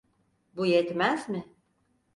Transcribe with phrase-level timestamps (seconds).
[0.55, 1.45] Bu yetmez mi?